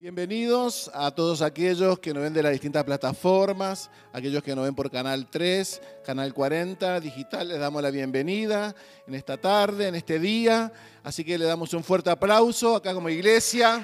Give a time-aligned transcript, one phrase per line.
[0.00, 4.76] Bienvenidos a todos aquellos que nos ven de las distintas plataformas, aquellos que nos ven
[4.76, 8.76] por Canal 3, Canal 40, Digital, les damos la bienvenida
[9.08, 10.72] en esta tarde, en este día.
[11.02, 13.82] Así que le damos un fuerte aplauso acá como iglesia.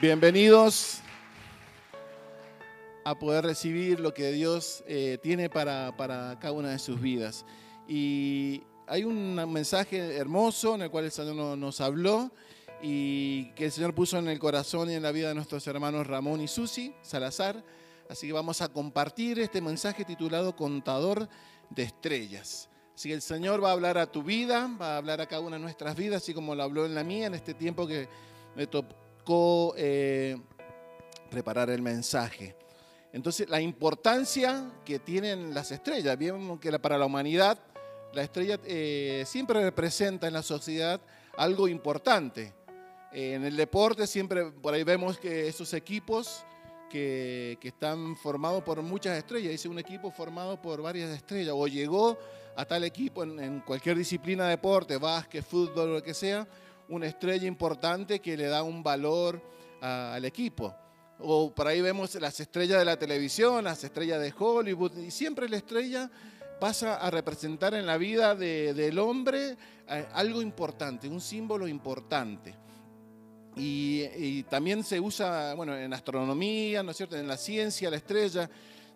[0.00, 1.02] Bienvenidos
[3.04, 7.46] a poder recibir lo que Dios eh, tiene para, para cada una de sus vidas.
[7.86, 12.30] Y hay un mensaje hermoso en el cual el Señor nos habló
[12.82, 16.06] y que el Señor puso en el corazón y en la vida de nuestros hermanos
[16.06, 17.64] Ramón y Susi Salazar.
[18.08, 21.28] Así que vamos a compartir este mensaje titulado Contador
[21.70, 22.68] de Estrellas.
[22.94, 25.42] Así que el Señor va a hablar a tu vida, va a hablar a cada
[25.42, 28.08] una de nuestras vidas, así como lo habló en la mía en este tiempo que
[28.54, 30.36] me tocó eh,
[31.28, 32.54] preparar el mensaje.
[33.12, 37.58] Entonces, la importancia que tienen las estrellas, bien que para la humanidad
[38.16, 40.98] la estrella eh, siempre representa en la sociedad
[41.36, 42.54] algo importante.
[43.12, 46.42] Eh, en el deporte siempre por ahí vemos que esos equipos
[46.88, 52.16] que, están formados por muchas estrellas, dice un equipo formado por varias estrellas, o llegó
[52.56, 56.48] a tal equipo en, cualquier disciplina de deporte, básquet, fútbol, lo que sea,
[56.88, 59.42] una estrella importante que le da un valor
[59.82, 60.74] al equipo.
[61.18, 65.50] O por ahí vemos las estrellas de la televisión, las estrellas de Hollywood, y siempre
[65.50, 66.10] la estrella
[66.58, 69.56] pasa a representar en la vida del hombre
[69.88, 72.54] eh, algo importante, un símbolo importante.
[73.58, 78.50] Y, también se usa, bueno, en astronomía, ¿no es cierto?, en la ciencia, la estrella,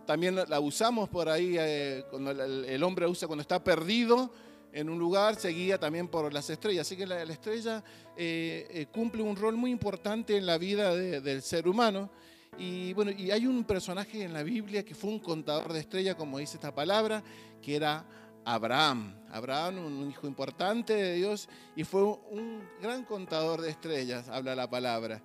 [0.05, 4.31] también la usamos por ahí, eh, cuando el, hombre usa cuando está perdido
[4.73, 6.87] en un lugar, se también por las estrellas.
[6.87, 7.83] Así que la, estrella
[8.17, 12.11] eh, cumple un rol muy importante en la vida del ser humano.
[12.59, 16.17] Y bueno, y hay un personaje en la Biblia que fue un contador de estrellas,
[16.17, 17.23] como dice esta palabra,
[17.63, 18.05] que era
[18.45, 19.15] Abraham.
[19.31, 24.69] Abraham, un hijo importante de Dios, y fue un gran contador de estrellas, habla la
[24.69, 25.23] palabra.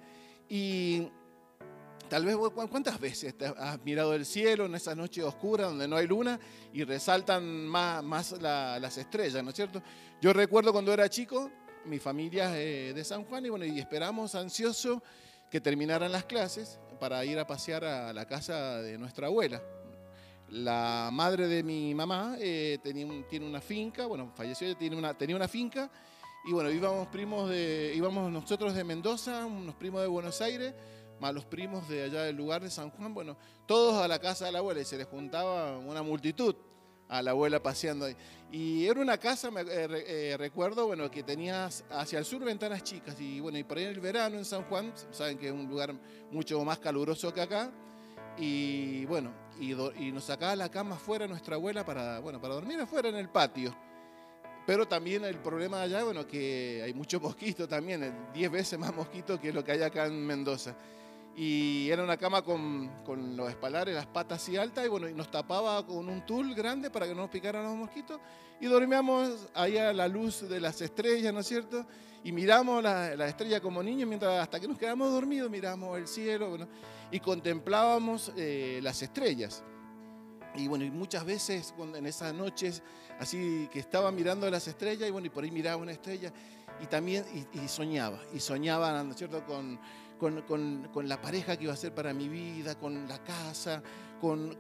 [0.48, 1.10] Y
[2.08, 2.38] tal vez,
[2.70, 6.40] ¿cuántas veces has mirado el cielo en esa noche oscura donde no hay luna
[6.72, 9.82] y resaltan más, más las estrellas, ¿no es cierto?
[10.22, 11.50] Yo recuerdo cuando era chico,
[11.86, 15.02] mi familia es de San Juan, y bueno, y esperamos ansioso
[15.50, 19.62] que terminaran las clases para ir a pasear a la casa de nuestra abuela.
[20.50, 25.36] La madre de mi mamá eh, tenía tiene una finca, bueno, falleció, tiene una, tenía
[25.36, 25.90] una finca
[26.46, 30.76] y bueno, íbamos primos de, íbamos nosotros de Mendoza, unos primos de Buenos Aires,
[31.20, 33.36] más los primos de allá del lugar de San Juan, bueno,
[33.66, 36.56] todos a la casa de la abuela y se les juntaba una multitud
[37.10, 38.08] a la abuela paseando.
[38.52, 42.84] Y era una casa, me eh, eh, recuerdo, bueno, que tenía hacia el sur ventanas
[42.84, 43.20] chicas.
[43.20, 45.68] Y bueno, y por ahí en el verano en San Juan, saben que es un
[45.68, 45.94] lugar
[46.32, 47.72] mucho más caluroso que acá.
[48.38, 49.74] Y bueno, y,
[50.12, 53.76] nos sacaba la cama afuera nuestra abuela para, bueno, para dormir afuera en el patio.
[54.66, 59.40] Pero también el problema allá, bueno, que hay mucho mosquito también, 10 veces más mosquito
[59.40, 60.76] que lo que hay acá en Mendoza
[61.36, 62.90] y era una cama con,
[63.36, 66.90] los espalares, las patas así altas, y bueno, y nos tapaba con un tul grande
[66.90, 68.20] para que no nos picaran los mosquitos,
[68.60, 71.86] y dormíamos ahí a la luz de las estrellas, ¿no es cierto?
[72.24, 76.08] Y miramos la, la estrella como niños, mientras hasta que nos quedamos dormidos, miramos el
[76.08, 76.68] cielo, bueno,
[77.12, 79.64] y contemplábamos eh, las estrellas.
[80.56, 82.82] Y bueno, y muchas veces en esas noches,
[83.20, 86.32] así que estaba mirando las estrellas, y bueno, y por ahí miraba una estrella,
[86.82, 89.80] y también, y, soñaba, y soñaba, ¿no es cierto?, con
[90.18, 93.82] con, la pareja que iba a ser para mi vida, con la casa,
[94.20, 94.58] con,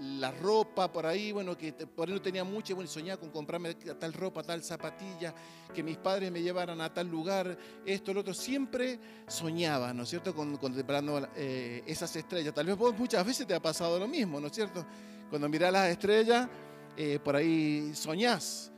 [0.00, 3.74] la ropa por ahí, bueno, que por ahí no tenía mucho, bueno, soñaba con comprarme
[3.74, 5.34] tal ropa, tal zapatilla,
[5.72, 7.56] que mis padres me llevaran a tal lugar,
[7.86, 8.34] esto, lo otro.
[8.34, 12.52] Siempre soñaba, ¿no es cierto?, contemplando eh, esas estrellas.
[12.52, 14.84] Tal vez vos muchas veces te ha pasado lo mismo, ¿no es cierto?
[15.30, 16.48] Cuando mirás las estrellas,
[16.96, 18.73] eh, por ahí soñás.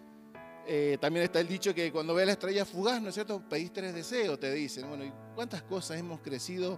[0.69, 3.41] Eh, también está el dicho que cuando ve la estrella fugaz, ¿no es cierto?
[3.49, 4.89] Pedís tres deseos, te dicen.
[4.89, 6.77] Bueno, ¿y cuántas cosas hemos crecido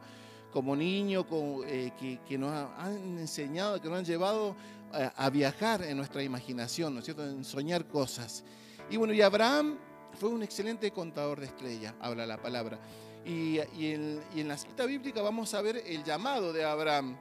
[0.52, 1.24] como niños
[1.66, 1.92] eh,
[2.28, 4.56] que, nos han enseñado, que nos han llevado
[4.92, 7.24] a, viajar en nuestra imaginación, ¿no es cierto?
[7.24, 8.44] En soñar cosas.
[8.90, 9.78] Y bueno, y Abraham
[10.18, 12.78] fue un excelente contador de estrellas, habla la palabra.
[13.24, 17.16] Y, en, y en la cita bíblica vamos a ver el llamado de Abraham.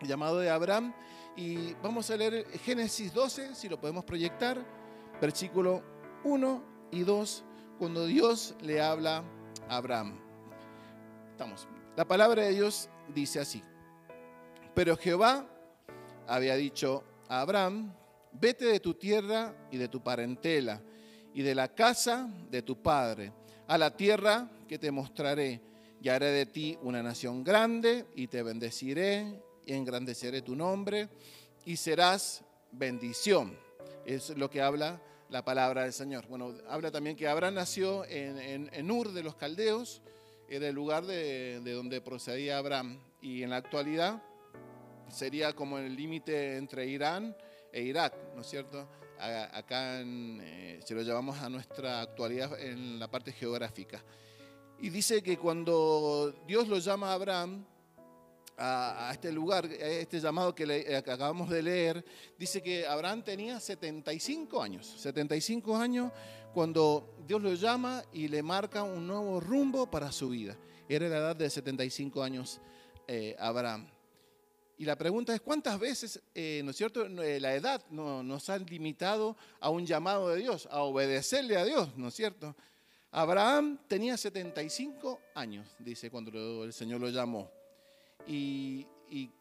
[0.00, 0.92] El llamado de Abraham.
[1.36, 4.79] Y vamos a leer Génesis 12, si lo podemos proyectar
[5.20, 5.82] versículo
[6.24, 7.44] 1 y 2,
[7.78, 9.22] cuando Dios le habla
[9.68, 10.18] a Abraham.
[11.32, 11.68] Estamos.
[11.96, 13.62] La palabra de Dios dice así.
[14.74, 15.46] Pero Jehová
[16.26, 17.92] había dicho a Abraham,
[18.32, 20.80] vete de tu tierra y de tu parentela
[21.34, 23.32] y de la casa de tu padre,
[23.68, 25.60] a la tierra que te mostraré,
[26.02, 31.08] y haré de ti una nación grande, y te bendeciré, y engrandeceré tu nombre,
[31.64, 32.42] y serás
[32.72, 33.56] bendición.
[34.04, 36.26] Es lo que habla la palabra del Señor.
[36.26, 40.02] Bueno, habla también que Abraham nació en, Ur de los Caldeos,
[40.48, 42.98] era el lugar de, donde procedía Abraham.
[43.22, 44.20] Y en la actualidad
[45.08, 47.36] sería como el límite entre Irán
[47.72, 48.88] e Irak, ¿no es cierto?
[49.18, 54.02] Acá en, eh, se lo llevamos a nuestra actualidad en la parte geográfica.
[54.80, 57.66] Y dice que cuando Dios lo llama a Abraham,
[58.60, 62.04] a, este lugar, a este llamado que, acabamos de leer,
[62.38, 66.12] dice que Abraham tenía 75 años, 75 años
[66.52, 70.56] cuando Dios lo llama y le marca un nuevo rumbo para su vida.
[70.88, 72.60] Era la edad de 75 años
[73.06, 73.88] eh, Abraham.
[74.76, 78.58] Y la pregunta es, ¿cuántas veces, eh, ¿no es cierto?, eh, la edad nos ha
[78.58, 82.56] limitado a un llamado de Dios, a obedecerle a Dios, ¿no es cierto?
[83.10, 87.59] Abraham tenía 75 años, dice, cuando el Señor lo llamó
[88.26, 88.86] y,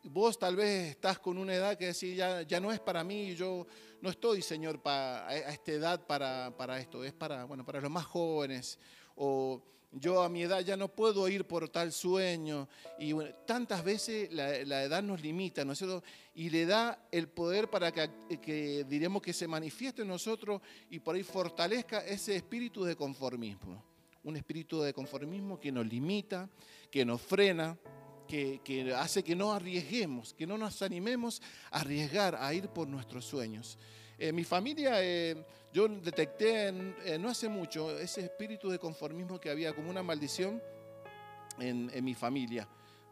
[0.05, 3.35] vos tal vez estás con una edad que decís, ya, ya no es para mí,
[3.35, 3.67] yo
[4.01, 8.05] no estoy, Señor, a esta edad para, para, esto, es para, bueno, para los más
[8.05, 8.79] jóvenes,
[9.15, 9.61] o
[9.91, 12.67] yo a mi edad ya no puedo ir por tal sueño,
[12.99, 13.13] y
[13.45, 16.03] tantas veces la, la, edad nos limita, ¿no es cierto?
[16.35, 18.09] Y le da el poder para que,
[18.39, 23.83] que, diremos que se manifieste en nosotros y por ahí fortalezca ese espíritu de conformismo,
[24.23, 26.49] un espíritu de conformismo que nos limita,
[26.91, 27.77] que nos frena,
[28.29, 31.41] que, hace que no arriesguemos, que no nos animemos
[31.71, 33.77] a arriesgar, a ir por nuestros sueños.
[34.17, 35.35] En mi familia, eh,
[35.73, 40.61] yo detecté eh, no hace mucho ese espíritu de conformismo que había como una maldición
[41.59, 42.67] en, mi familia.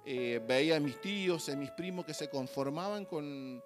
[0.06, 3.62] Eh, veía a mis tíos, a mis primos que se conformaban con,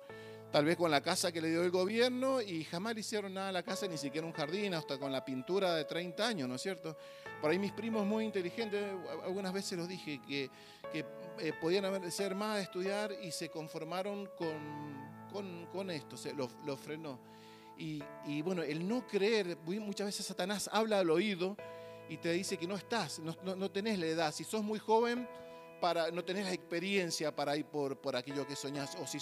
[0.51, 3.49] tal vez con la casa que le dio el gobierno y jamás le hicieron nada
[3.49, 6.55] a la casa, ni siquiera un jardín, hasta con la pintura de 30 años, ¿no
[6.55, 6.97] es cierto?
[7.41, 8.83] Por ahí mis primos muy inteligentes,
[9.23, 10.49] algunas veces los dije, que,
[10.91, 11.05] que
[11.39, 17.19] eh, podían ser más a estudiar y se conformaron con, con, esto, se lo, frenó.
[17.77, 21.55] Y, y, bueno, el no creer, muchas veces Satanás habla al oído
[22.09, 24.79] y te dice que no estás, no, no, no tenés la edad, si sos muy
[24.79, 25.27] joven,
[25.79, 29.19] para, no tenés la experiencia para ir por, por aquello que soñás, o si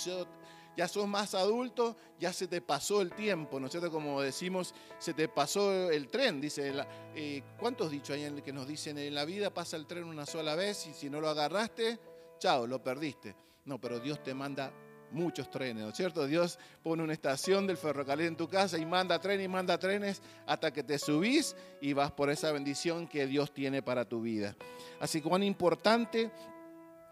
[0.80, 3.92] ya sos más adulto, ya se te pasó el tiempo, ¿no es cierto?
[3.92, 6.72] Como decimos, se te pasó el tren, dice,
[7.16, 10.56] eh, ¿cuántos dichos hay que nos dicen en la vida pasa el tren una sola
[10.56, 12.00] vez y si no lo agarraste,
[12.38, 13.36] chao, lo perdiste?
[13.66, 14.72] No, pero Dios te manda
[15.12, 16.26] muchos trenes, ¿no es cierto?
[16.26, 20.22] Dios pone una estación del ferrocarril en tu casa y manda trenes y manda trenes
[20.48, 24.56] hasta que te subís y vas por esa bendición que Dios tiene para tu vida.
[25.02, 26.32] Así que cuán importante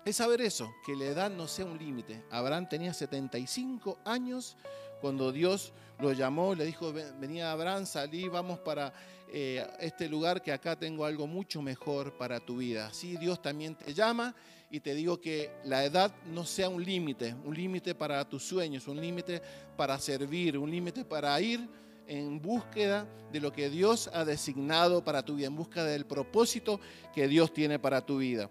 [0.10, 2.24] es saber eso, que la edad no sea un límite.
[2.32, 4.56] Abraham tenía 75 años
[5.02, 8.94] cuando Dios lo llamó, le dijo, venía Abraham, salí, vamos para
[9.32, 12.88] eh, este lugar que acá tengo algo mucho mejor para tu vida.
[12.88, 14.34] Así Dios también te llama
[14.72, 18.88] y te digo que la edad no sea un límite, un límite para tus sueños,
[18.88, 19.42] un límite
[19.76, 21.68] para servir, un límite para ir
[22.08, 26.80] en búsqueda de lo que Dios ha designado para tu vida, en búsqueda del propósito
[27.14, 28.50] que Dios tiene para tu vida.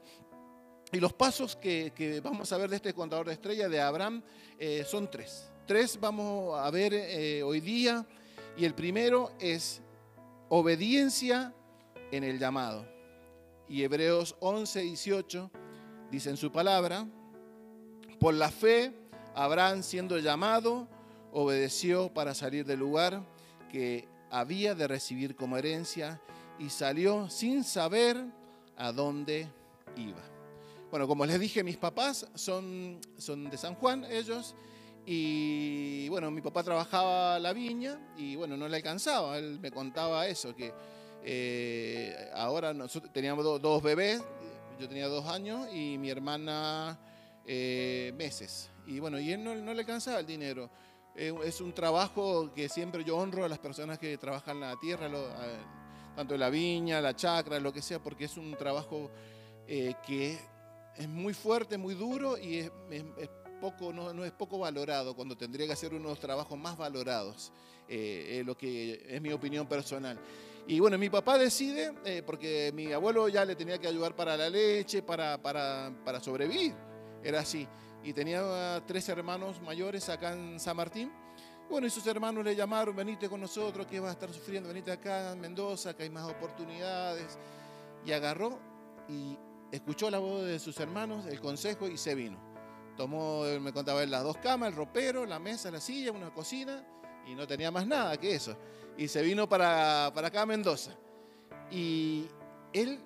[0.92, 4.22] Y los pasos que, vamos a ver de este contador de estrella de Abraham
[4.58, 5.50] eh, son tres.
[5.66, 8.06] Tres vamos a ver eh, hoy día.
[8.56, 9.82] Y el primero es
[10.48, 11.52] obediencia
[12.12, 12.86] en el llamado.
[13.68, 15.50] Y Hebreos 11, 18
[16.10, 17.06] dice en su palabra,
[18.20, 18.92] por la fe,
[19.34, 20.88] Abraham siendo llamado,
[21.32, 23.22] obedeció para salir del lugar
[23.70, 26.20] que había de recibir como herencia
[26.58, 28.24] y salió sin saber
[28.76, 29.48] a dónde
[29.96, 30.35] iba.
[30.90, 34.54] Bueno, como les dije, mis papás son, son de San Juan, ellos,
[35.04, 40.28] y bueno, mi papá trabajaba la viña y bueno, no le alcanzaba, él me contaba
[40.28, 40.72] eso, que
[41.24, 44.22] eh, ahora nosotros teníamos dos bebés,
[44.78, 46.96] yo tenía dos años y mi hermana
[47.44, 50.70] eh, meses, y bueno, y él no, no le alcanzaba el dinero.
[51.16, 55.10] Eh, es un trabajo que siempre yo honro a las personas que trabajan la tierra,
[56.14, 59.10] tanto la viña, la chacra, lo que sea, porque es un trabajo
[59.66, 60.38] que
[60.98, 62.70] es muy fuerte, muy duro y es,
[63.60, 67.52] poco, no, es poco valorado cuando tendría que hacer uno de los trabajos más valorados,
[67.88, 70.18] eh, lo que es mi opinión personal.
[70.68, 74.36] Y bueno, mi papá decide, eh, porque mi abuelo ya le tenía que ayudar para
[74.36, 76.74] la leche, para, para, para sobrevivir,
[77.22, 77.68] era así.
[78.02, 81.12] Y tenía tres hermanos mayores acá en San Martín.
[81.70, 84.90] Bueno, y sus hermanos le llamaron, venite con nosotros, que vas a estar sufriendo, venite
[84.90, 87.38] acá en Mendoza, que hay más oportunidades.
[88.04, 88.58] Y agarró
[89.08, 89.36] y
[89.70, 92.38] escuchó la voz de sus hermanos, el consejo y se vino.
[92.96, 96.84] Tomó, me contaba él, las dos camas, el ropero, la mesa, la silla, una cocina
[97.26, 98.56] y no tenía más nada que eso.
[98.96, 100.92] Y se vino para, para acá a Mendoza.
[101.70, 102.26] Y
[102.72, 103.00] él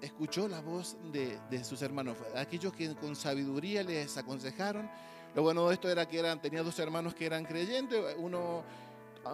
[0.00, 4.90] escuchó la voz de, de, sus hermanos, aquellos que con sabiduría les aconsejaron.
[5.34, 8.62] Lo bueno de esto era que eran, tenía dos hermanos que eran creyentes, uno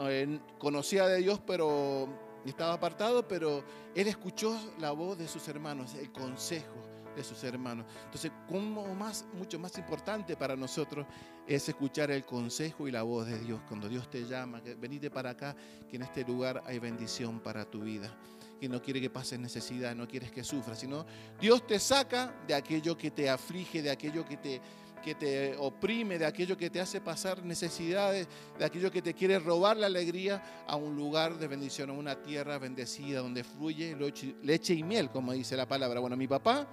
[0.02, 2.08] eh, conocía de Dios, pero
[2.44, 3.62] estaba apartado, pero
[3.94, 6.74] él escuchó la voz de sus hermanos, el consejo
[7.14, 7.86] de sus hermanos.
[8.04, 11.06] Entonces, como más, mucho más importante para nosotros
[11.46, 13.60] es escuchar el consejo y la voz de Dios.
[13.68, 15.54] Cuando Dios te llama, que venite para acá,
[15.88, 18.14] que en este lugar hay bendición para tu vida.
[18.60, 21.06] Que no quiere que pases necesidad, no quieres que sufras, sino
[21.40, 24.60] Dios te saca de aquello que te aflige, de aquello que te,
[25.00, 28.28] que te oprime, de aquello que te hace pasar necesidades,
[28.58, 32.22] de aquello que te quiere robar la alegría a un lugar de bendición, a una
[32.22, 33.96] tierra bendecida donde fluye
[34.42, 36.00] leche y miel, como dice la palabra.
[36.00, 36.66] Bueno, mi papá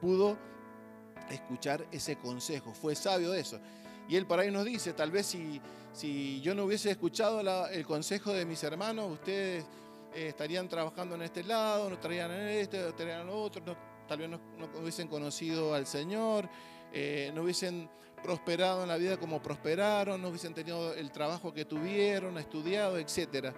[0.00, 0.36] pudo
[1.30, 3.60] escuchar ese consejo, fue sabio de eso.
[4.08, 5.60] Y él por ahí nos dice, tal vez si,
[5.92, 9.64] si yo no hubiese escuchado el consejo de mis hermanos, ustedes
[10.14, 13.62] eh, estarían trabajando en este lado, no estarían en este, no estarían en otro,
[14.06, 14.40] tal vez no,
[14.80, 16.48] hubiesen conocido al Señor,
[16.98, 17.90] eh, no hubiesen
[18.22, 23.54] prosperado en la vida como prosperaron, no hubiesen tenido el trabajo que tuvieron, estudiado, etc.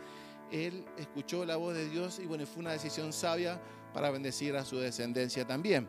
[0.51, 3.61] Él escuchó la voz de Dios y bueno, fue una decisión sabia
[3.95, 5.89] para bendecir a su descendencia también.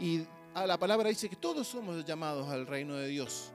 [0.00, 3.52] Y a la palabra dice que todos somos llamados al reino de Dios,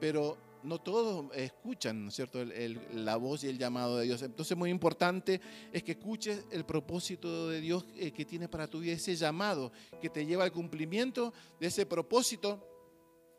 [0.00, 4.22] pero no todos escuchan, cierto?, la voz y el llamado de Dios.
[4.22, 5.40] Entonces, muy importante
[5.72, 9.72] es que escuches el propósito de Dios eh, que tiene para tu vida, ese llamado
[10.00, 12.66] que te lleva al cumplimiento de ese propósito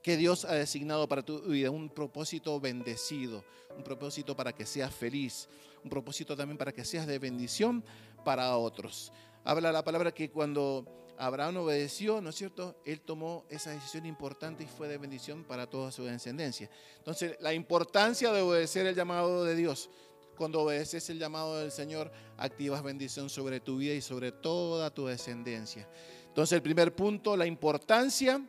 [0.04, 3.44] que Dios ha designado para tu vida, un propósito bendecido,
[3.76, 5.50] un propósito para que seas feliz,
[5.84, 7.84] un propósito también para que seas de bendición
[8.24, 9.12] para otros.
[9.44, 12.76] Habla la palabra que cuando Abraham obedeció, ¿no es cierto?
[12.86, 16.70] Él tomó esa decisión importante y fue de bendición para toda su descendencia.
[16.98, 19.90] Entonces, la importancia de obedecer el llamado de Dios.
[20.38, 25.06] Cuando obedeces el llamado del Señor, activas bendición sobre tu vida y sobre toda tu
[25.06, 25.88] descendencia.
[26.28, 28.46] Entonces, el primer punto, la importancia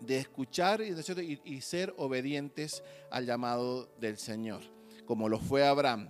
[0.00, 4.62] de escuchar y, y ser obedientes al llamado del Señor,
[5.04, 6.08] como lo fue Abraham.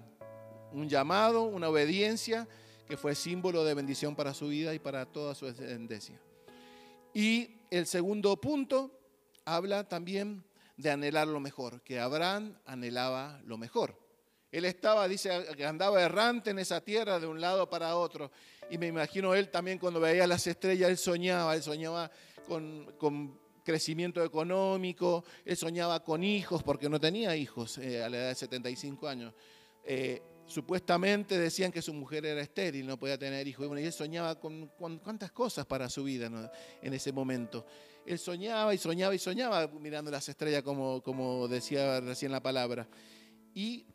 [0.72, 2.48] Un llamado, una obediencia
[2.86, 6.20] que fue símbolo de bendición para su vida y para toda su descendencia.
[7.14, 8.90] Y el segundo punto
[9.44, 10.44] habla también
[10.76, 13.98] de anhelar lo mejor, que Abraham anhelaba lo mejor.
[14.50, 15.30] Él estaba, dice,
[15.64, 18.30] andaba errante en esa tierra de un lado para otro.
[18.70, 22.10] Y me imagino él también cuando veía las estrellas, él soñaba, él soñaba
[22.46, 28.28] con, crecimiento económico, él soñaba con hijos, porque no tenía hijos eh, a la edad
[28.28, 29.32] de 75 años.
[29.84, 30.20] Eh,
[30.52, 33.66] supuestamente decían que su mujer era estéril, no podía tener hijos.
[33.80, 36.30] Y, él soñaba con, cuántas cosas para su vida
[36.82, 37.66] en ese momento.
[38.04, 42.86] Él soñaba y soñaba y soñaba mirando las estrellas, como, decía recién la palabra.
[43.54, 43.86] Y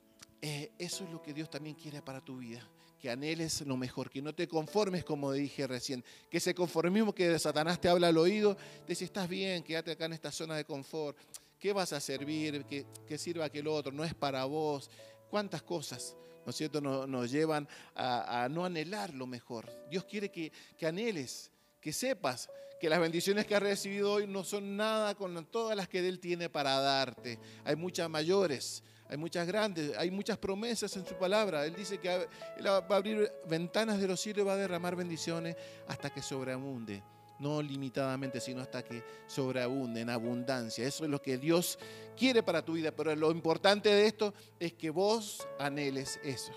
[0.41, 2.67] eh, eso es lo que Dios también quiere para tu vida.
[2.99, 7.37] Que anheles lo mejor, que no te conformes como dije recién, que ese conformismo que
[7.37, 10.65] Satanás te habla al oído, te dice, estás bien, quédate acá en esta zona de
[10.65, 11.15] confort,
[11.59, 12.65] ¿qué vas a servir?
[12.65, 13.91] ¿Qué, qué sirva aquel otro?
[13.91, 14.89] No es para vos.
[15.29, 16.15] ¿Cuántas cosas?
[16.47, 19.69] ¿No cierto?, nos, llevan a, no anhelar lo mejor.
[19.91, 20.51] Dios quiere que,
[20.87, 21.51] anheles,
[21.81, 22.49] que sepas
[22.79, 26.21] que las bendiciones que has recibido hoy no son nada con todas las que Él
[26.21, 27.37] tiene para darte.
[27.65, 31.65] Hay muchas mayores, hay muchas grandes, hay muchas promesas en su palabra.
[31.65, 32.29] Él dice que
[32.65, 35.57] va a abrir ventanas de los cielos y va a derramar bendiciones
[35.89, 37.03] hasta que sobreabunde
[37.39, 40.87] no limitadamente, sino hasta que sobreabunde, en abundancia.
[40.87, 41.77] Eso es lo que Dios
[42.17, 46.51] quiere para tu vida, pero lo importante de esto es que vos anheles eso.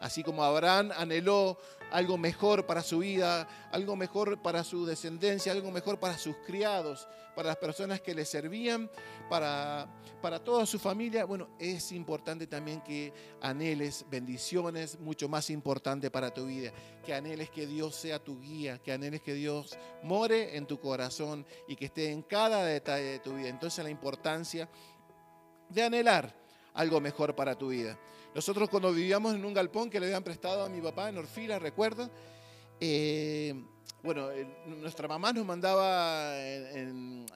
[0.00, 1.58] Así como Abraham anheló
[1.90, 7.06] algo mejor para su vida, algo mejor para su descendencia, algo mejor para sus criados,
[7.36, 8.90] para las personas que le servían,
[9.28, 9.88] para,
[10.22, 11.26] para toda su familia.
[11.26, 16.72] Bueno, es importante también que anheles bendiciones, mucho más importante para tu vida,
[17.04, 21.44] que anheles que Dios sea tu guía, que anheles que Dios more en tu corazón
[21.68, 23.48] y que esté en cada detalle de tu vida.
[23.48, 24.66] Entonces la importancia
[25.68, 26.34] de anhelar
[26.74, 27.98] algo mejor para tu vida.
[28.34, 31.58] Nosotros cuando vivíamos en un galpón que le habían prestado a mi papá en Orfila,
[31.58, 32.08] recuerdo,
[32.80, 33.54] eh,
[34.04, 34.28] bueno,
[34.66, 37.26] nuestra mamá nos mandaba en,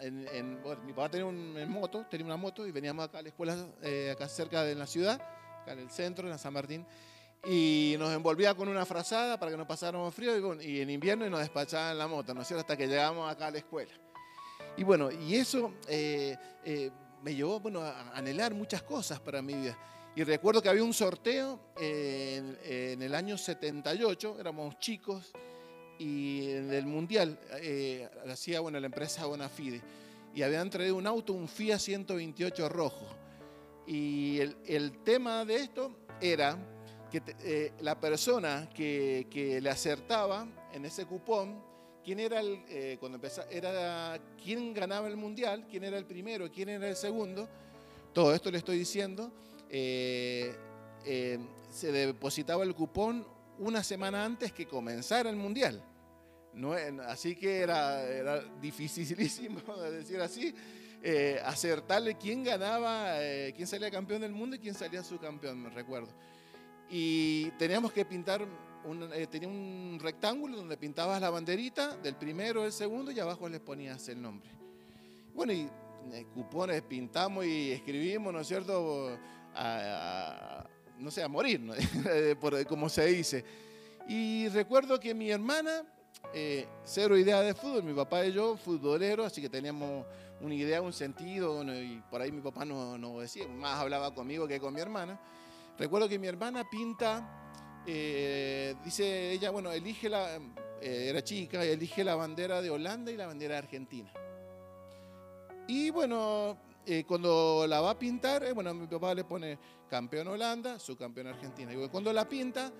[0.62, 3.56] bueno, mi papá tenía una moto, tenía una moto y veníamos acá a la escuela,
[3.82, 5.20] eh, acá cerca de la ciudad,
[5.62, 6.86] acá en el centro, en San Martín,
[7.44, 11.30] y nos envolvía con una frazada para que no pasáramos frío y, en invierno y
[11.30, 12.60] nos despachaban la moto, ¿no es cierto?
[12.60, 13.92] Hasta que llegamos acá a la escuela.
[14.76, 16.36] Y bueno, y eso eh,
[17.22, 19.76] me llevó, bueno, a anhelar muchas cosas para mi vida.
[20.16, 25.33] Y recuerdo que había un sorteo en, el año 78, éramos chicos,
[25.99, 29.83] y en el Mundial eh, hacía bueno, la empresa Bonafide.
[30.33, 33.06] Y habían traído un auto, un Fiat 128 rojo.
[33.88, 36.59] Y el, tema de esto era
[37.11, 41.61] que eh, la persona que, que, le acertaba en ese cupón,
[42.04, 46.50] quién era el, eh, cuando empezaba, era quién ganaba el mundial, quién era el primero,
[46.52, 47.49] quién era el segundo.
[48.12, 49.33] Todo esto le estoy diciendo
[49.76, 50.54] eh,
[51.04, 51.38] eh,
[51.69, 53.26] se depositaba el cupón
[53.59, 55.83] una semana antes que comenzara el mundial.
[56.52, 56.75] No,
[57.09, 60.54] así que era, era dificilísimo, decir así,
[61.02, 65.71] eh, acertarle quién ganaba, eh, quién salía campeón del mundo y quién salía subcampeón, me
[65.71, 66.12] recuerdo.
[66.88, 68.47] Y teníamos que pintar,
[68.85, 73.49] un, eh, tenía un rectángulo donde pintabas la banderita del primero, del segundo y abajo
[73.49, 74.50] les ponías el nombre.
[75.35, 75.69] Bueno, y
[76.33, 79.19] cupones pintamos y escribimos, ¿no es cierto?
[80.99, 81.75] No sé, a morir, ¿no?
[82.68, 83.44] como se dice.
[84.08, 85.82] Y recuerdo que mi hermana,
[86.34, 90.04] eh, cero idea de fútbol, mi papá y yo, futboleros, así que teníamos
[90.40, 94.46] una idea, un sentido, y por ahí mi papá no, no decía, más hablaba conmigo
[94.46, 95.18] que con mi hermana.
[95.78, 100.37] Recuerdo que mi hermana pinta, eh, dice ella, bueno, elige la,
[100.80, 104.12] eh, era chica, elige la bandera de Holanda y la bandera de Argentina.
[105.66, 110.28] Y bueno, eh, cuando la va a pintar, eh, bueno, mi papá le pone campeón
[110.28, 111.72] Holanda, su campeón Argentina.
[111.72, 112.70] Y cuando la pinta,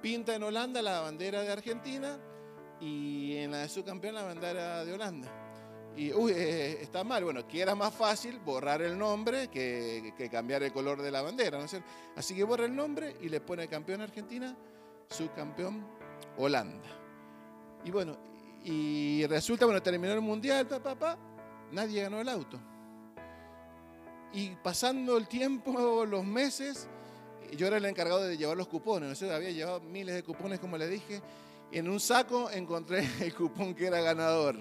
[0.00, 2.18] pinta en Holanda la bandera de Argentina
[2.80, 5.28] y en la de su campeón la bandera de Holanda.
[5.96, 7.22] Y, uy, eh, está mal.
[7.22, 11.58] Bueno, que era más fácil borrar el nombre que, cambiar el color de la bandera.
[11.58, 11.66] ¿no?
[12.16, 14.56] Así que borra el nombre y le pone campeón Argentina,
[15.08, 15.86] subcampeón
[16.36, 16.88] Holanda.
[17.84, 18.16] Y bueno,
[18.64, 21.18] y resulta, bueno, terminó el mundial, papá, papá,
[21.70, 22.58] nadie ganó el auto.
[24.32, 26.88] Y pasando el tiempo, los meses,
[27.56, 29.20] yo era el encargado de llevar los cupones.
[29.20, 29.32] ¿no?
[29.32, 31.20] había llevado miles de cupones, como le dije.
[31.70, 34.56] En un saco encontré el cupón que era ganador.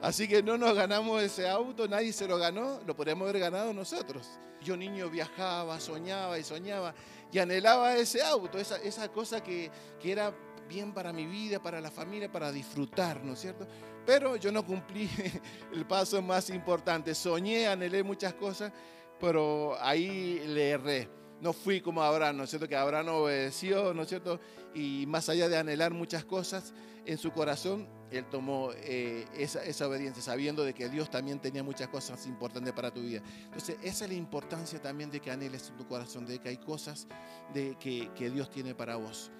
[0.00, 3.74] Así que no nos ganamos ese auto, nadie se lo ganó, lo podríamos haber ganado
[3.74, 4.26] nosotros.
[4.62, 6.94] Yo niño viajaba, soñaba y soñaba
[7.32, 10.34] y anhelaba ese auto, esa, esa cosa que, que era
[10.70, 13.66] bien para mi vida, para la familia, para disfrutar, ¿no es cierto?
[14.06, 15.10] Pero yo no cumplí
[15.74, 17.12] el paso más importante.
[17.12, 18.72] Soñé, anhelé muchas cosas,
[19.18, 21.08] pero ahí le erré.
[21.40, 22.68] No fui como Abraham, ¿no es cierto?
[22.68, 24.38] Que Abraham obedeció, ¿no es cierto?
[24.72, 26.72] Y más allá de anhelar muchas cosas,
[27.04, 31.88] en su corazón él tomó eh, esa, obediencia, sabiendo de que Dios también tenía muchas
[31.88, 33.22] cosas importantes para tu vida.
[33.44, 36.58] Entonces, esa es la importancia también de que anheles en tu corazón, de que hay
[36.58, 37.08] cosas
[37.54, 39.32] de que Dios tiene para vos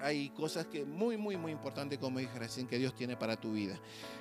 [0.00, 3.52] hay cosas que muy, muy, muy importantes, como dije recién, que Dios tiene para tu
[3.52, 3.78] vida.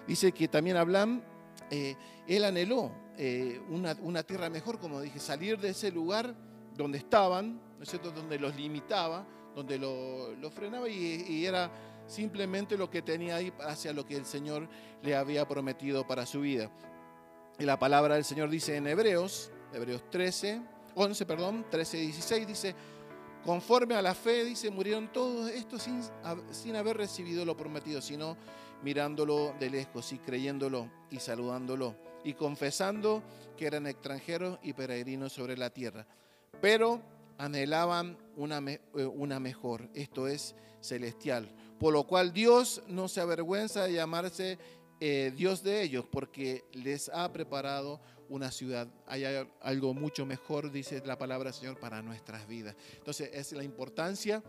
[0.08, 1.22] Dice que también Abraham,
[1.70, 1.96] eh,
[2.28, 6.36] él anheló eh, una, tierra mejor, como dije, salir de ese lugar
[6.76, 11.72] donde estaban, ¿no es cierto?, donde los limitaba, donde lo, frenaba y, era
[12.08, 14.68] simplemente lo que tenía ahí hacia lo que el Señor
[15.02, 16.70] le había prometido para su vida.
[17.58, 20.62] Y la palabra del Señor dice en Hebreos, Hebreos 13,
[20.94, 22.76] 11, perdón, 13, 16, dice,
[23.46, 25.88] Conforme a la fe, dice, murieron todos estos
[26.52, 28.36] sin, haber recibido lo prometido, sino
[28.82, 33.22] mirándolo de lejos y creyéndolo y saludándolo y confesando
[33.56, 36.08] que eran extranjeros y peregrinos sobre la tierra.
[36.60, 37.04] Pero
[37.38, 41.48] anhelaban una, eh, mejor, esto es celestial,
[41.80, 44.58] por lo cual Dios no se avergüenza de llamarse
[45.00, 48.88] eh, Dios de ellos, porque les ha preparado una ciudad.
[49.08, 49.24] Hay
[49.62, 52.76] algo mucho mejor, dice la palabra Señor, para nuestras vidas.
[52.98, 54.44] Entonces, es la importancia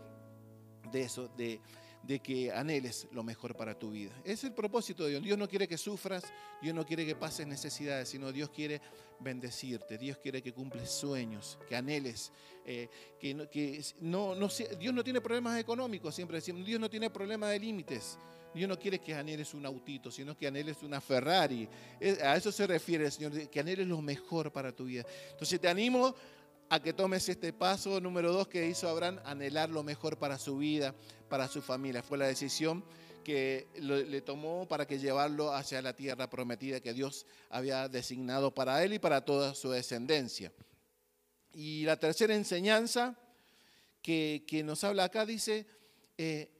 [0.91, 1.61] de eso, de,
[2.03, 4.11] de que anheles lo mejor para tu vida.
[4.23, 5.23] Es el propósito de Dios.
[5.23, 6.23] Dios no quiere que sufras,
[6.61, 8.81] Dios no quiere que pases necesidades, sino Dios quiere
[9.19, 12.31] bendecirte, Dios quiere que cumples sueños, que anheles,
[12.65, 12.87] eh,
[13.19, 14.47] que, que no, no,
[14.79, 18.17] Dios no tiene problemas económicos, siempre decimos, Dios no tiene problemas de límites.
[18.57, 21.67] Dios no quiere que anheles un autito, sino que anheles una Ferrari.
[22.23, 25.05] A eso se refiere el Señor, que anheles lo mejor para tu vida.
[25.31, 26.15] Entonces te animo
[26.69, 30.57] a que tomes este paso número dos que hizo Abraham, anhelar lo mejor para su
[30.57, 30.93] vida,
[31.29, 32.03] para su familia.
[32.03, 32.83] Fue la decisión
[33.23, 38.83] que le tomó para que llevarlo hacia la tierra prometida que Dios había designado para
[38.83, 40.51] él y para toda su descendencia.
[41.51, 43.17] Y la tercera enseñanza
[44.01, 45.65] que, nos habla acá dice,
[46.17, 46.56] eh,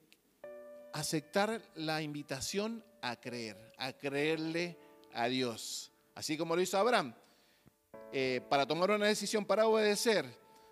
[0.99, 4.77] aceptar la invitación a creer, a creerle
[5.13, 5.91] a Dios.
[6.15, 7.13] Así como lo hizo Abraham.
[8.11, 10.25] Eh, para tomar una decisión, para obedecer,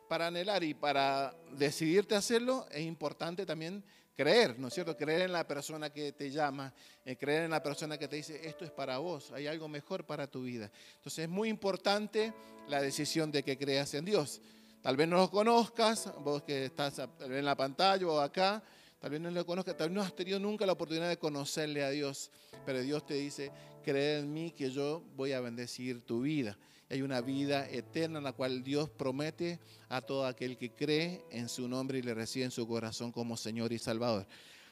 [0.09, 3.83] para anhelar y para decidirte hacerlo, es importante también
[4.15, 4.95] creer, ¿no es cierto?
[4.95, 8.47] Creer en la persona que te llama, eh, creer en la persona que te dice,
[8.47, 10.71] esto es para vos, hay algo mejor para tu vida.
[10.95, 12.33] Entonces es muy importante
[12.67, 14.41] la decisión de que creas en Dios.
[14.81, 18.63] Tal vez no lo conozcas, vos que estás en la pantalla o acá,
[18.99, 21.83] Tal vez no lo conozcas, tal vez no has tenido nunca la oportunidad de conocerle
[21.83, 22.31] a Dios,
[22.65, 23.51] pero Dios te dice,
[23.83, 26.57] cree en mí que yo voy a bendecir tu vida.
[26.89, 31.49] Hay una vida eterna en la cual Dios promete a todo aquel que cree en
[31.49, 34.27] su nombre y le recibe en su corazón como Señor y Salvador.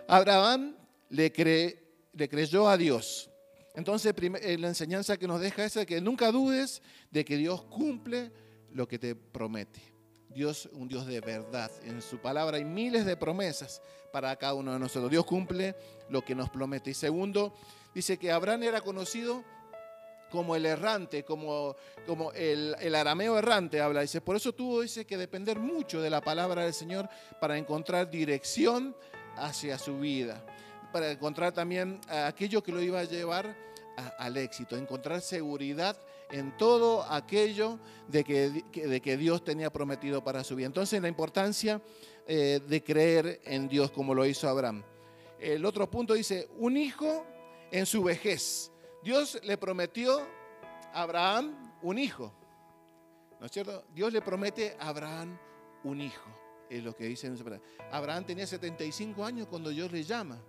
[0.08, 0.76] Abraham
[1.10, 1.32] le,
[2.14, 3.30] le creyó a Dios.
[3.76, 8.32] Entonces, eh, la enseñanza que nos deja es que nunca dudes de que Dios cumple
[8.72, 9.93] lo que te promete.
[10.34, 11.72] Dios, un Dios de verdad.
[11.84, 15.10] En su palabra hay miles de promesas para cada uno de nosotros.
[15.10, 15.76] Dios cumple
[16.10, 16.92] lo que nos promete.
[16.92, 17.54] Y segundo,
[17.94, 19.44] dice que Abraham era conocido
[20.32, 21.76] como el errante, como,
[22.08, 24.02] como el, el, arameo errante habla.
[24.02, 27.08] Dice, por eso tuvo dice, que depender mucho de la palabra del Señor
[27.40, 28.96] para encontrar dirección
[29.36, 30.44] hacia su vida,
[30.92, 33.56] para encontrar también aquello que lo iba a llevar
[34.18, 35.96] al éxito, encontrar seguridad
[36.32, 40.68] en todo aquello de que, de que, Dios tenía prometido para su vida.
[40.68, 41.82] Entonces la importancia
[42.28, 44.84] eh, de creer en Dios como lo hizo Abraham.
[45.40, 47.26] El otro punto dice, un hijo
[47.72, 48.72] en su vejez.
[49.04, 50.22] Dios le prometió
[50.94, 52.34] a Abraham un hijo.
[53.40, 53.84] ¿No es cierto?
[53.94, 55.38] Dios le promete a Abraham
[55.84, 56.30] un hijo.
[56.70, 57.32] Es lo que dice
[57.92, 60.42] Abraham tenía 75 años cuando Dios le llama.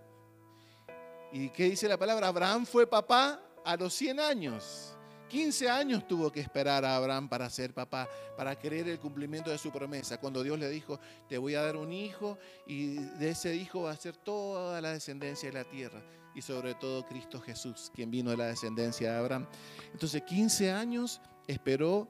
[1.32, 2.28] ¿Y qué dice la palabra?
[2.28, 4.96] Abraham fue papá a los 100 años.
[5.34, 9.58] 15 años tuvo que esperar a Abraham para ser papá, para creer el cumplimiento de
[9.58, 10.20] su promesa.
[10.20, 13.90] Cuando Dios le dijo, te voy a dar un hijo y de ese hijo va
[13.90, 16.00] a ser toda la descendencia de la tierra.
[16.36, 19.48] Y sobre todo Cristo Jesús, quien vino de la descendencia de Abraham.
[19.92, 22.06] Entonces 15 años esperó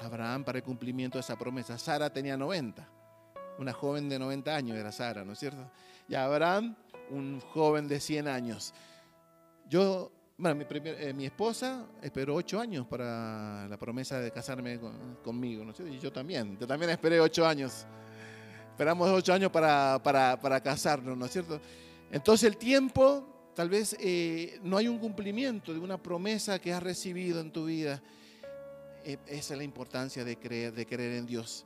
[0.00, 1.78] Abraham para el cumplimiento de esa promesa.
[1.78, 2.88] Sara tenía 90.
[3.60, 5.70] Una joven de 90 años era Sara, ¿no es cierto?
[6.08, 6.74] Y Abraham
[7.10, 8.74] un joven de 100 años.
[9.68, 14.80] Yo, bueno, mi, eh, mi esposa esperó 8 años para la promesa de casarme
[15.22, 17.86] conmigo, ¿no Y yo también, yo también esperé 8 años.
[18.70, 21.60] Esperamos 8 años para, para, casarnos, ¿no es cierto?
[22.10, 26.82] Entonces el tiempo, tal vez eh, no hay un cumplimiento de una promesa que has
[26.82, 28.02] recibido en tu vida.
[29.04, 31.64] Eh, esa es la importancia de creer, de creer en Dios.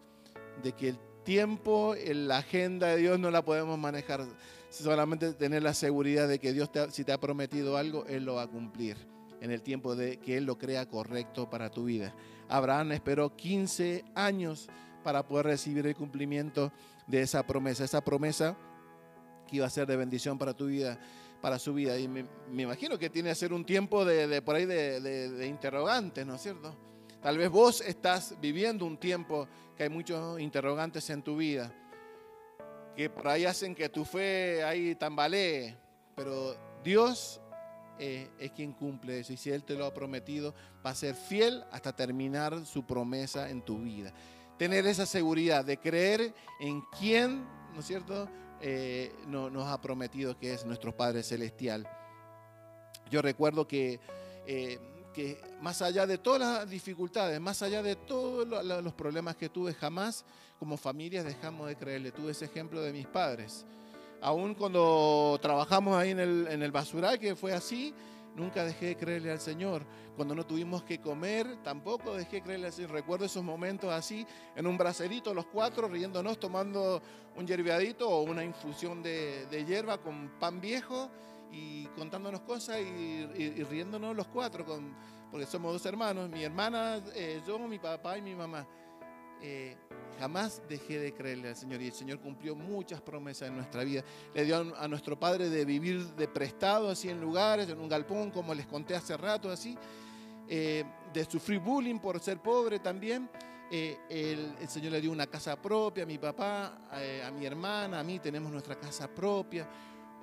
[0.63, 4.27] De que el tiempo, la agenda de Dios no la podemos manejar
[4.71, 8.43] solamente tener la seguridad de que Dios, si te ha prometido algo, Él lo va
[8.43, 8.97] a cumplir
[9.41, 12.15] en el tiempo de que Él lo crea correcto para tu vida.
[12.49, 14.69] Abraham esperó 15 años
[15.03, 16.73] para poder recibir el cumplimiento
[17.07, 18.57] de esa promesa, esa promesa
[19.47, 20.99] que iba a ser de bendición para tu vida,
[21.41, 21.99] para su vida.
[21.99, 22.27] Y me,
[22.57, 26.77] imagino que tiene que ser un tiempo de, por ahí de interrogantes, ¿no es cierto?
[27.23, 31.73] Tal vez vos estás viviendo un tiempo que hay muchos interrogantes en tu vida
[32.99, 35.77] que por ahí hacen que tu fe ahí tambalee,
[36.17, 37.41] pero Dios
[37.97, 40.53] eh, es quien cumple eso y si Él te lo ha prometido,
[40.85, 44.13] va a ser fiel hasta terminar su promesa en tu vida.
[44.59, 48.29] Tener esa seguridad de creer en quien, ¿no es cierto?,
[48.61, 51.89] eh, nos ha prometido que es nuestro Padre Celestial.
[53.13, 54.01] Yo recuerdo que
[54.45, 54.81] eh,
[55.13, 59.75] que más allá de todas las dificultades, más allá de todos los problemas que tuve,
[59.75, 60.25] jamás
[60.59, 62.13] como familias dejamos de creerle.
[62.13, 63.65] Tuve ese ejemplo de mis padres.
[64.21, 67.95] Aún cuando trabajamos ahí en el, en el basural, que fue así,
[68.35, 69.85] nunca dejé de creerle al Señor.
[70.17, 72.91] Cuando no tuvimos que comer, tampoco dejé de creerle al Señor.
[72.91, 77.01] Recuerdo esos momentos así, en un bracerito, los cuatro, riéndonos, tomando
[77.37, 81.11] un yerbeadito o una infusión de, de hierba con pan viejo
[81.51, 83.27] y contándonos cosas y,
[83.65, 84.95] riéndonos los cuatro, con,
[85.31, 88.67] porque somos dos hermanos, mi hermana, eh, yo, mi papá y mi mamá.
[89.41, 89.77] Eh,
[90.19, 94.03] jamás dejé de creerle al Señor y el Señor cumplió muchas promesas en nuestra vida.
[94.35, 98.31] Le dio a nuestro Padre de vivir de prestado así en lugares, en un galpón,
[98.31, 99.79] como les conté hace rato, así,
[100.49, 103.31] eh, de sufrir bullying por ser pobre también.
[103.71, 108.03] el, el, Señor le dio una casa propia a mi papá, a mi hermana, a
[108.03, 109.69] mí tenemos nuestra casa propia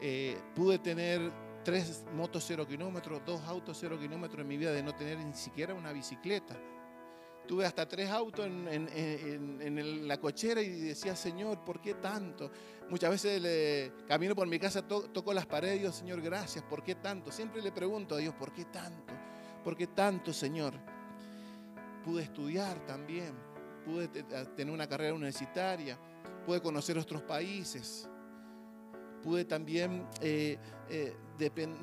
[0.02, 1.32] eh, pude tener
[1.64, 5.34] tres motos cero kilómetros, dos autos cero kilómetros en mi vida de no tener ni
[5.34, 6.56] siquiera una bicicleta.
[7.48, 12.50] Tuve hasta tres autos en, la cochera y decía, Señor, ¿por qué tanto?
[12.90, 16.96] Muchas veces camino por mi casa, toco las paredes y digo, Señor, gracias, ¿por qué
[16.96, 17.32] tanto?
[17.32, 19.14] Siempre le pregunto a Dios, ¿por qué tanto?
[19.64, 20.74] ¿Por qué tanto, Señor?
[22.04, 23.34] Pude estudiar también,
[23.86, 26.00] pude tener una carrera universitaria,
[26.46, 28.10] pude conocer otros países
[29.26, 30.56] pude también eh,
[30.88, 31.16] eh,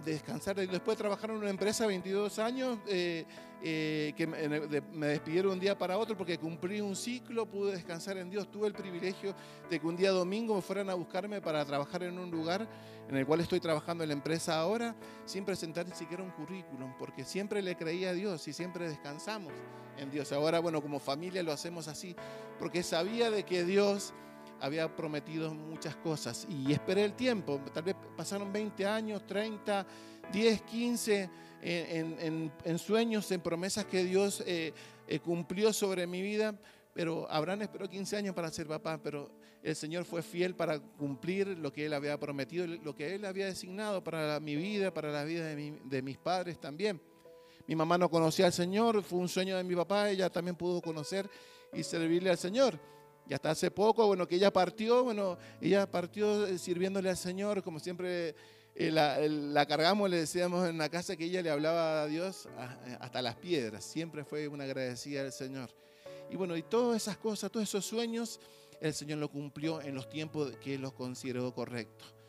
[0.05, 0.55] descansar.
[0.55, 3.27] Después de trabajar en una empresa 22 años, eh,
[4.17, 8.49] que me, despidieron un día para otro porque cumplí un ciclo, pude descansar en Dios.
[8.49, 9.35] Tuve el privilegio
[9.69, 12.69] de que un día domingo me fueran a buscarme para trabajar en un lugar
[13.09, 16.95] en el cual estoy trabajando en la empresa ahora, sin presentar ni siquiera un currículum,
[16.97, 19.53] porque siempre le creía a Dios y siempre descansamos
[19.99, 20.31] en Dios.
[20.31, 22.15] Ahora, bueno, como familia lo hacemos así,
[22.61, 24.15] porque sabía de que Dios
[24.63, 27.61] había prometido muchas cosas y esperé el tiempo.
[27.75, 29.85] Tal vez pasaron 20 años, 30,
[30.33, 31.31] 10, 15
[31.63, 34.73] en, sueños, en promesas que Dios eh,
[35.09, 36.55] eh, cumplió sobre mi vida.
[36.95, 39.33] Pero Abraham esperó 15 años para ser papá, pero
[39.65, 43.47] el Señor fue fiel para cumplir lo que Él había prometido, lo que Él había
[43.47, 47.01] designado para mi vida, para la vida de, de mis padres también.
[47.67, 50.81] Mi mamá no conocía al Señor, fue un sueño de mi papá, ella también pudo
[50.81, 51.29] conocer
[51.73, 52.79] y servirle al Señor
[53.29, 57.63] Y hasta hace poco, bueno, que ella partió, bueno, ella partió eh, sirviéndole al Señor,
[57.63, 58.35] como siempre
[58.75, 62.47] eh, la, cargamos, le decíamos en la casa que ella le hablaba a Dios
[62.87, 65.71] eh, hasta las piedras, siempre fue una agradecida al Señor.
[66.31, 68.41] Y bueno, y todas esas cosas, todos esos sueños,
[68.81, 72.22] el Señor lo cumplió en los tiempos que los consideró correctos.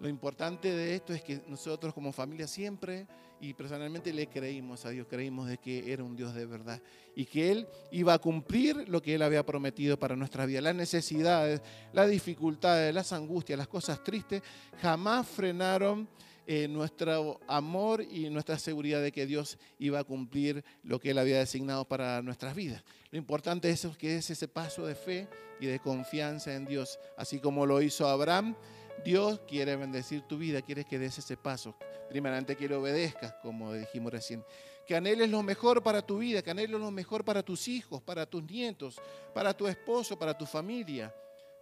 [0.00, 3.06] Lo importante de esto es que nosotros como familia siempre
[3.38, 6.80] y personalmente le creímos a Dios, creímos de que era un Dios de verdad
[7.14, 10.62] y que Él iba a cumplir lo que Él había prometido para nuestra vida.
[10.62, 11.60] Las necesidades,
[11.92, 14.42] las dificultades, las angustias, las cosas tristes
[14.80, 16.08] jamás frenaron
[16.46, 21.18] eh, nuestro amor y nuestra seguridad de que Dios iba a cumplir lo que Él
[21.18, 22.82] había designado para nuestras vidas.
[23.10, 25.28] Lo importante es que es ese paso de fe
[25.60, 28.56] y de confianza en Dios, así como lo hizo Abraham
[29.04, 31.74] Dios quiere bendecir tu vida, quiere que des ese paso.
[32.08, 34.44] Primeramente que le obedezcas, como dijimos recién.
[34.86, 38.26] Que anheles lo mejor para tu vida, que anheles lo mejor para tus hijos, para
[38.26, 39.00] tus nietos,
[39.32, 41.14] para tu esposo, para tu familia.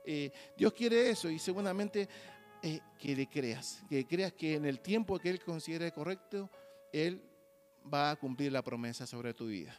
[0.05, 2.09] Eh, Dios quiere eso y seguramente
[2.63, 6.51] eh, que le creas, que creas que en el tiempo que Él considere correcto,
[6.93, 7.23] Él
[7.93, 9.79] va a cumplir la promesa sobre tu vida.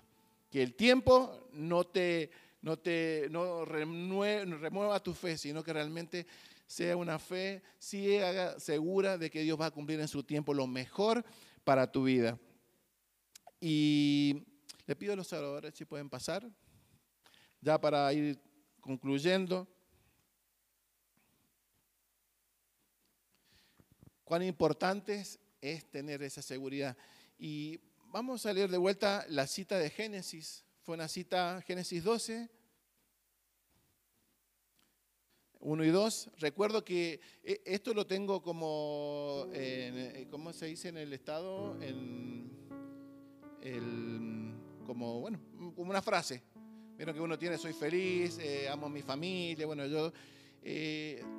[0.51, 2.29] Que el tiempo no te,
[2.61, 6.25] no te no remueva tu fe, sino que realmente
[6.69, 10.67] sea una fe ciega, segura de que Dios va a cumplir en su tiempo lo
[10.67, 11.25] mejor
[11.63, 12.39] para tu vida.
[13.59, 14.45] Y
[14.85, 16.47] le pido a los oradores si pueden pasar,
[17.59, 18.39] ya para ir
[18.81, 19.67] concluyendo.
[24.23, 25.25] Cuán importante
[25.59, 26.95] es tener esa seguridad.
[27.39, 27.79] Y
[28.11, 30.63] vamos a leer de vuelta la cita de Génesis.
[30.83, 32.47] Fue una cita, Génesis 12,
[35.61, 36.29] 1 y 2.
[36.37, 41.77] Recuerdo que eh, esto lo tengo como, eh, ¿cómo se dice en el Estado?
[41.81, 42.49] En
[44.85, 45.39] como, bueno,
[45.75, 46.41] como una frase.
[46.97, 49.65] Vieron que uno tiene, soy feliz, eh, amo a mi familia.
[49.65, 50.11] Bueno, yo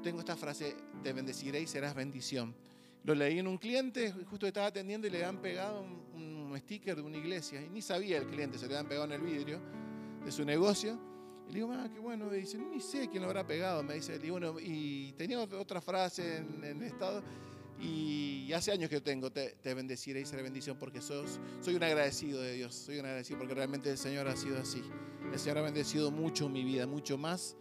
[0.02, 2.54] tengo esta frase, te bendeciré y serás bendición.
[3.02, 6.94] Lo leí en un cliente, justo estaba atendiendo y le han pegado un, un sticker
[6.94, 7.60] de una iglesia.
[7.60, 9.60] Y ni sabía el cliente, se le habían pegado en el vidrio
[10.24, 11.09] de su negocio.
[11.50, 12.30] Y le digo, ah, qué bueno.
[12.30, 13.82] dice, ni sé quién lo habrá pegado.
[13.82, 17.22] Me dice, y bueno, y tenía otra frase en, el estado.
[17.80, 22.40] Y hace años que tengo, te, bendeciré y seré bendición porque sos, soy un agradecido
[22.40, 22.74] de Dios.
[22.74, 24.82] Soy un agradecido porque realmente el Señor ha sido así.
[25.32, 27.56] El Señor ha bendecido mucho mi vida, mucho más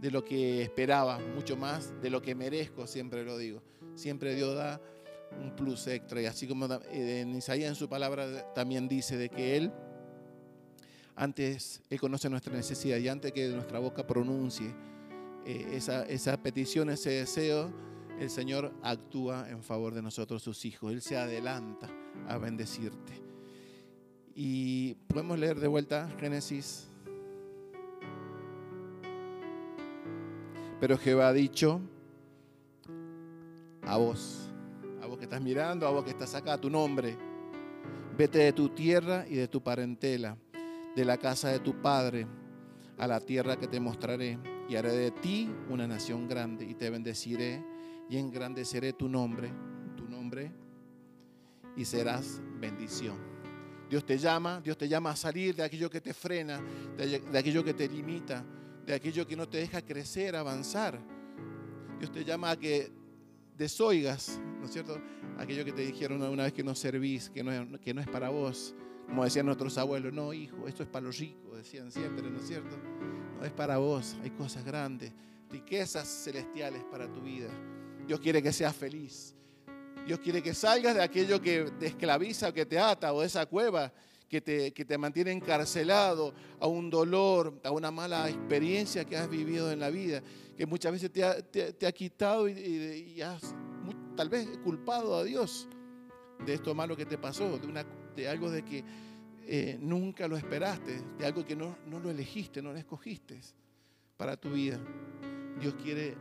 [0.00, 3.62] de lo que esperaba, mucho más de lo que merezco, siempre lo digo.
[3.94, 4.82] Siempre Dios da
[5.40, 6.20] un plus extra.
[6.20, 9.72] Y así como en Isaías en su palabra también dice de que Él
[11.16, 14.74] antes Él conoce nuestra necesidad y antes que nuestra boca pronuncie
[15.44, 17.72] eh, esa, petición, ese deseo,
[18.18, 20.92] el Señor actúa en favor de nosotros, sus hijos.
[20.92, 21.88] Él se adelanta
[22.28, 23.22] a bendecirte.
[24.34, 26.86] Y podemos leer de vuelta Génesis.
[30.78, 31.80] Pero Jehová ha dicho
[33.82, 34.48] a vos,
[35.02, 37.16] a vos que estás mirando, a vos que estás acá, tu nombre,
[38.16, 40.36] vete de tu tierra y de tu parentela
[40.94, 42.26] de la casa de tu padre
[42.98, 46.90] a la tierra que te mostraré, y haré de ti una nación grande, y te
[46.90, 47.64] bendeciré
[48.10, 49.50] y engrandeceré tu nombre,
[49.96, 50.50] tu nombre,
[51.76, 53.16] y serás bendición.
[53.88, 56.60] Dios te llama, Dios te llama a salir de aquello que te frena,
[56.96, 58.44] de aquello que te limita,
[58.84, 60.98] de aquello que no te deja crecer, avanzar.
[61.98, 62.90] Dios te llama a que
[63.56, 65.00] desoigas, ¿no es cierto?
[65.38, 68.74] Aquello que te dijeron una vez que no servís, que no, es para vos,
[69.10, 72.46] como decían nuestros abuelos, no, hijo, esto es para los ricos, decían siempre, ¿no es
[72.46, 72.76] cierto?
[73.38, 75.12] No es para vos, hay cosas grandes,
[75.50, 77.48] riquezas celestiales para tu vida.
[78.06, 79.34] Dios quiere que seas feliz.
[80.06, 83.26] Dios quiere que salgas de aquello que te esclaviza o que te ata o de
[83.26, 83.92] esa cueva
[84.28, 89.28] que te, que te mantiene encarcelado a un dolor, a una mala experiencia que has
[89.28, 90.22] vivido en la vida,
[90.56, 93.56] que muchas veces te ha, quitado y, has
[94.16, 95.68] tal vez culpado a Dios
[96.46, 97.84] de esto malo que te pasó, de una
[98.20, 98.84] de algo de que
[99.46, 103.40] eh, nunca lo esperaste, de algo que no, no lo elegiste, no lo escogiste
[104.16, 104.78] para tu vida.
[105.58, 106.14] Dios quiere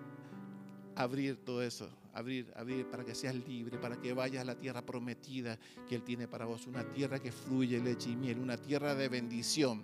[0.95, 4.81] abrir todo eso, abrir, abrir para que seas libre, para que vayas a la tierra
[4.81, 8.95] prometida que Él tiene para vos, una tierra que fluye leche y miel, una tierra
[8.95, 9.83] de bendición.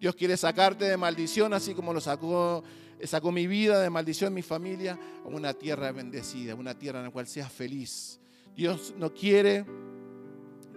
[0.00, 2.62] Dios quiere sacarte de maldición, así como lo sacó,
[3.02, 7.10] sacó mi vida de maldición, mi familia, a una tierra bendecida, una tierra en la
[7.10, 8.20] cual seas feliz.
[8.56, 9.64] Dios no quiere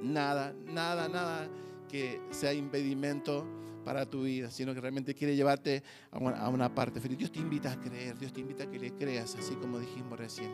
[0.02, 1.48] nada, nada, nada
[1.90, 3.46] que sea impedimento
[3.84, 7.18] para tu vida, sino que realmente quiere llevarte a una, parte feliz.
[7.18, 10.18] Dios te invita a creer, Dios te invita a que le creas, así como dijimos
[10.18, 10.52] recién.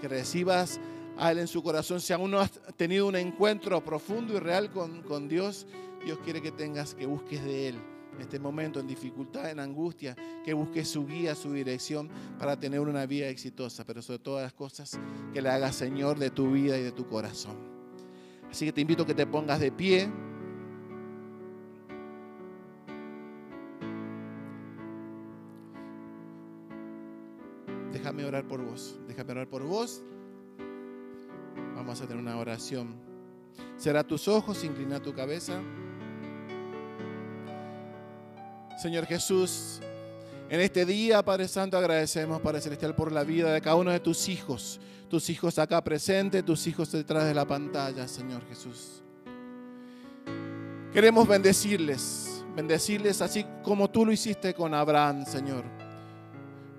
[0.00, 0.80] Que recibas
[1.16, 2.00] a Él en su corazón.
[2.00, 5.66] Si aún no has tenido un encuentro profundo y real con, con Dios,
[6.04, 7.76] Dios quiere que tengas, que busques de Él,
[8.14, 12.80] en este momento, en dificultad, en angustia, que busque su guía, su dirección para tener
[12.80, 14.98] una vida exitosa, pero sobre todas las cosas,
[15.32, 17.73] que le haga Señor de tu vida y de tu corazón.
[18.54, 20.08] Así que te invito a que te pongas de pie.
[27.92, 30.04] Déjame orar por vos, déjame orar por vos.
[31.74, 32.94] Vamos a tener una oración.
[33.76, 35.60] Será tus ojos, inclina tu cabeza.
[38.80, 39.80] Señor Jesús,
[40.48, 43.98] en este día, Padre Santo, agradecemos, Padre Celestial, por la vida de cada uno de
[43.98, 44.78] tus hijos.
[45.14, 49.00] Tus hijos acá presentes, tus hijos detrás de la pantalla, Señor Jesús.
[50.92, 55.62] Queremos bendecirles, bendecirles así como tú lo hiciste con Abraham, Señor.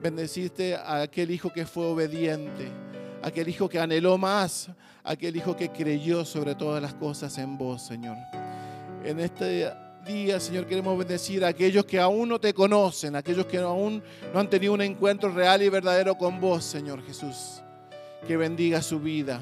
[0.02, 2.70] Bendeciste a aquel hijo que fue obediente,
[3.24, 4.70] aquel hijo que anheló más,
[5.02, 8.18] aquel hijo que creyó sobre todas las cosas en vos, Señor.
[9.06, 9.72] En este
[10.06, 14.42] día, Señor, queremos bendecir a aquellos que aún no te conocen, aquellos que aún no
[14.42, 17.62] han tenido un encuentro real y verdadero con vos, Señor Jesús.
[18.28, 19.42] Que bendiga su vida,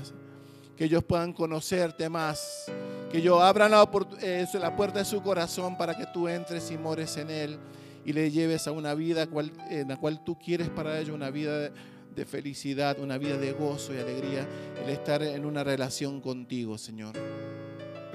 [0.75, 2.65] que ellos puedan conocerte más,
[3.11, 3.89] que ellos abran la,
[4.21, 7.57] eh, la puerta de su corazón para que tú entres y mores en él
[8.05, 9.27] y le lleves a una vida
[9.69, 11.71] en la cual tú quieres para ellos, una vida
[12.13, 14.47] de felicidad, una vida de gozo y alegría,
[14.83, 17.13] el estar en una relación contigo, Señor.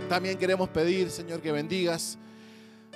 [0.09, 2.18] También queremos pedir, Señor, que bendigas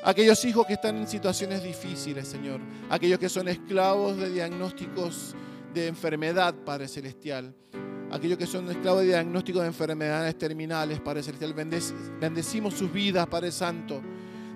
[0.04, 2.61] Aquellos hijos que están en situaciones difíciles, Señor.
[2.90, 5.37] Aquellos que son esclavos de diagnósticos
[5.72, 7.54] de enfermedad, Padre Celestial.
[8.11, 11.54] Aquellos que son esclavos de diagnósticos de enfermedades terminales, Padre Celestial.
[11.54, 14.02] bendecimos sus vidas, Padre Santo,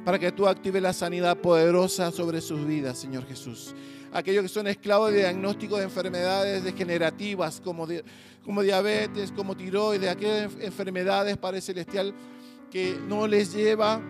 [0.04, 3.74] para que tú actives la sanidad poderosa sobre sus vidas, Señor Jesús.
[4.12, 7.86] Aquellos que son esclavos de diagnósticos de enfermedades degenerativas como,
[8.44, 12.14] como diabetes, como tiroides, aquellas enfermedades, Padre Celestial,
[12.70, 14.00] que no les lleva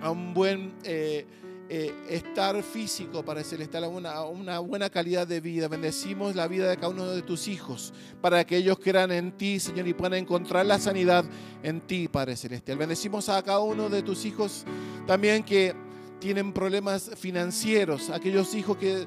[0.00, 1.26] a un buen eh,
[1.68, 5.68] eh, estar físico, para celestial, a una, una buena calidad de vida.
[5.68, 9.58] Bendecimos la vida de cada uno de tus hijos, para que ellos crean en ti,
[9.58, 11.24] Señor, y puedan encontrar la sanidad
[11.62, 12.78] en ti, Padre Celestial.
[12.78, 14.64] Bendecimos a cada uno de tus hijos
[15.06, 15.74] también que
[16.20, 19.06] tienen problemas financieros, aquellos hijos que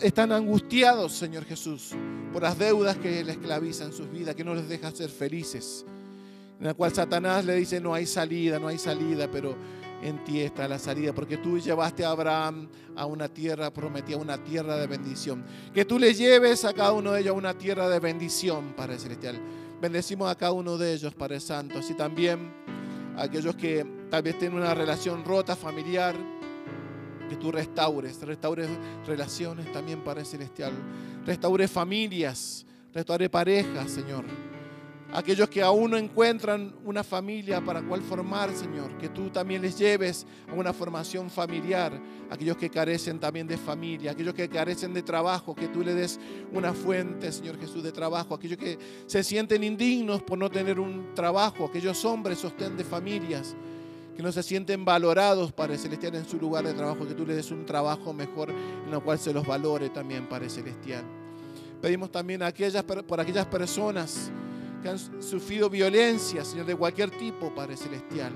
[0.00, 1.92] están angustiados, Señor Jesús,
[2.32, 5.84] por las deudas que les esclavizan sus vidas, que no les deja ser felices.
[6.58, 9.56] En la cual Satanás le dice, no hay salida, no hay salida, pero
[10.02, 14.42] en ti está la salida, porque tú llevaste a Abraham a una tierra prometida, una
[14.42, 15.44] tierra de bendición.
[15.74, 18.98] Que tú le lleves a cada uno de ellos a una tierra de bendición, Padre
[18.98, 19.38] Celestial.
[19.80, 22.52] Bendecimos a cada uno de ellos, Padre Santo, así también
[23.16, 26.14] a aquellos que tal vez tienen una relación rota, familiar,
[27.28, 28.68] que tú restaures, restaures
[29.06, 30.72] relaciones también, Padre Celestial.
[31.24, 34.49] Restaure familias, restaure parejas, Señor
[35.12, 39.78] aquellos que aún no encuentran una familia para cual formar, Señor, que tú también les
[39.78, 45.02] lleves a una formación familiar, aquellos que carecen también de familia, aquellos que carecen de
[45.02, 46.20] trabajo, que tú le des
[46.52, 51.14] una fuente, Señor Jesús, de trabajo, aquellos que se sienten indignos por no tener un
[51.14, 53.56] trabajo, aquellos hombres sostén de familias
[54.16, 57.36] que no se sienten valorados, Padre Celestial, en su lugar de trabajo, que tú les
[57.36, 61.04] des un trabajo mejor en el cual se los valore también, Padre Celestial.
[61.80, 62.42] Pedimos también
[63.06, 64.30] por aquellas personas
[64.80, 68.32] que han sufrido violencia, Señor, de cualquier tipo, Padre Celestial.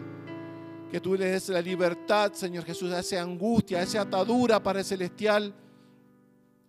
[0.90, 4.84] Que tú les des la libertad, Señor Jesús, a esa angustia, a esa atadura, Padre
[4.84, 5.52] Celestial,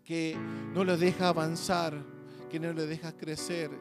[0.03, 0.35] que
[0.73, 1.93] no les deja avanzar,
[2.49, 3.71] que no les deja crecer,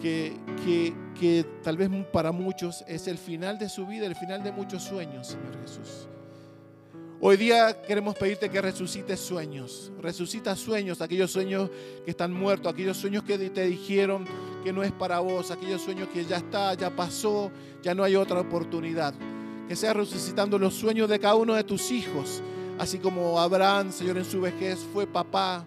[0.00, 4.42] que, que, que tal vez para muchos es el final de su vida, el final
[4.42, 6.08] de muchos sueños, Señor Jesús.
[7.20, 9.90] Hoy día queremos pedirte que resucites sueños.
[9.98, 11.70] Resucita sueños, aquellos sueños
[12.04, 14.26] que están muertos, aquellos sueños que te dijeron
[14.64, 18.16] que no es para vos, aquellos sueños que ya está, ya pasó, ya no hay
[18.16, 19.14] otra oportunidad.
[19.68, 22.42] Que sea resucitando los sueños de cada uno de tus hijos,
[22.78, 25.66] así como Abraham, Señor, en su vejez fue papá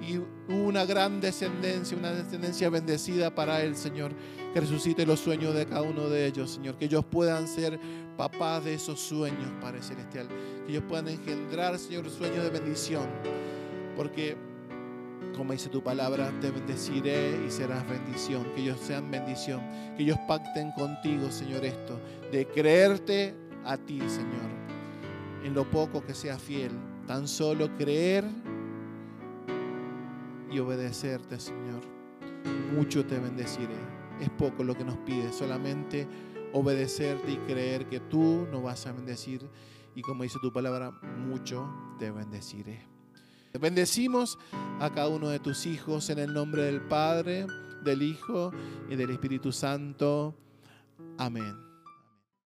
[0.00, 4.12] y hubo una gran descendencia, una descendencia bendecida para él, Señor.
[4.52, 6.76] Que resucite los sueños de cada uno de ellos, Señor.
[6.76, 7.78] Que ellos puedan ser
[8.16, 10.28] papás de esos sueños, Padre Celestial.
[10.66, 13.06] Que ellos puedan engendrar, Señor, sueños de bendición.
[13.96, 14.36] Porque,
[15.36, 18.44] como dice tu palabra, te bendeciré y serás bendición.
[18.54, 19.60] Que ellos sean bendición.
[19.96, 21.98] Que ellos pacten contigo, Señor, esto.
[22.30, 24.50] De creerte a ti, Señor.
[25.44, 26.72] En lo poco que sea fiel.
[27.06, 28.24] Tan solo creer
[30.50, 31.82] y obedecerte, Señor.
[32.74, 33.74] Mucho te bendeciré.
[34.20, 36.06] Es poco lo que nos pide, solamente
[36.52, 39.48] obedecerte y creer que tú nos vas a bendecir.
[39.94, 41.68] Y como dice tu palabra, mucho
[41.98, 42.91] te bendeciré.
[43.60, 44.38] Bendecimos
[44.80, 47.46] a cada uno de tus hijos en el nombre del Padre,
[47.84, 48.52] del Hijo
[48.88, 50.34] y del Espíritu Santo.
[51.18, 51.71] Amén.